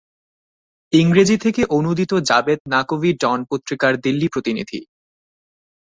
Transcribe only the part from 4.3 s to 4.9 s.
প্রতিনিধি